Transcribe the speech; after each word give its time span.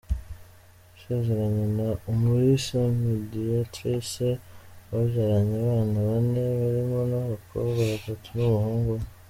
Yasezeranye 0.89 1.65
na 1.77 1.87
Umulisa 2.11 2.77
Médiatrice 3.03 4.27
babyaranye 4.89 5.55
abana 5.65 5.97
bane, 6.07 6.43
barimo 6.59 6.97
abakobwa 7.25 7.79
batatu 7.91 8.27
n’umuhungu 8.35 8.89
umwe. 8.97 9.07